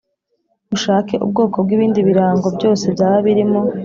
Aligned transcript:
Ushake 0.75 1.13
ubwoko 1.25 1.55
bw’ibindi 1.65 1.99
birango 2.07 2.47
byose 2.57 2.85
byaba 2.95 3.17
birimo 3.25 3.59